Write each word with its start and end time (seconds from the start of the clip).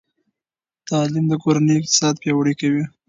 تعلیم 0.89 1.25
د 1.29 1.33
کورنۍ 1.43 1.73
اقتصاد 1.77 2.13
پیاوړی 2.21 2.53
کوي. 2.61 2.83